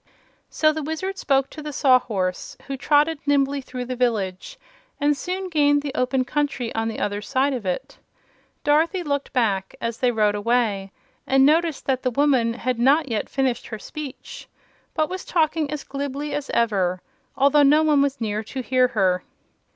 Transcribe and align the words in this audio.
So 0.49 0.73
the 0.73 0.81
Wizard 0.81 1.19
spoke 1.19 1.51
to 1.51 1.61
the 1.61 1.71
Sawhorse, 1.71 2.57
who 2.65 2.75
trotted 2.75 3.19
nimbly 3.27 3.61
through 3.61 3.85
the 3.85 3.95
village 3.95 4.57
and 4.99 5.15
soon 5.15 5.47
gained 5.47 5.83
the 5.83 5.93
open 5.93 6.25
country 6.25 6.73
on 6.73 6.87
the 6.87 6.97
other 6.97 7.21
side 7.21 7.53
of 7.53 7.67
it. 7.67 7.99
Dorothy 8.63 9.03
looked 9.03 9.31
back, 9.31 9.75
as 9.79 9.99
they 9.99 10.09
rode 10.11 10.33
away, 10.33 10.91
and 11.27 11.45
noticed 11.45 11.85
that 11.85 12.01
the 12.01 12.09
woman 12.09 12.53
had 12.55 12.79
not 12.79 13.09
yet 13.09 13.29
finished 13.29 13.67
her 13.67 13.77
speech 13.77 14.47
but 14.95 15.07
was 15.07 15.23
talking 15.23 15.69
as 15.69 15.83
glibly 15.83 16.33
as 16.33 16.49
ever, 16.49 16.99
although 17.37 17.61
no 17.61 17.83
one 17.83 18.01
was 18.01 18.19
near 18.19 18.43
to 18.43 18.61
hear 18.63 18.87
her. 18.97 19.23